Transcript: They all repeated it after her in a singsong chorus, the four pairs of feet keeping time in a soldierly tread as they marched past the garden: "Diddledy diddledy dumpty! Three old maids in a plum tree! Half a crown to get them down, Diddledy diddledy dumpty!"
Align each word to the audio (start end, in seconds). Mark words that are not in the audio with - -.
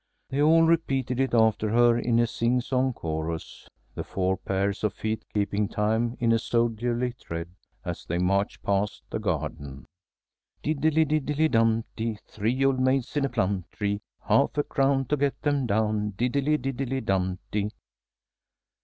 They 0.29 0.41
all 0.41 0.63
repeated 0.63 1.19
it 1.19 1.35
after 1.35 1.69
her 1.69 1.95
in 1.95 2.17
a 2.17 2.25
singsong 2.25 2.93
chorus, 2.95 3.67
the 3.93 4.03
four 4.03 4.35
pairs 4.35 4.83
of 4.83 4.95
feet 4.95 5.23
keeping 5.31 5.67
time 5.67 6.17
in 6.19 6.31
a 6.31 6.39
soldierly 6.39 7.13
tread 7.13 7.49
as 7.85 8.05
they 8.07 8.17
marched 8.17 8.63
past 8.63 9.03
the 9.11 9.19
garden: 9.19 9.85
"Diddledy 10.63 11.05
diddledy 11.05 11.49
dumpty! 11.51 12.17
Three 12.25 12.65
old 12.65 12.79
maids 12.79 13.15
in 13.15 13.25
a 13.25 13.29
plum 13.29 13.65
tree! 13.69 14.01
Half 14.23 14.57
a 14.57 14.63
crown 14.63 15.05
to 15.05 15.15
get 15.17 15.39
them 15.43 15.67
down, 15.67 16.13
Diddledy 16.17 16.57
diddledy 16.57 17.01
dumpty!" 17.05 17.69